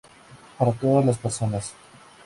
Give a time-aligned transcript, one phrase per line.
[0.57, 1.75] Para todas las personas".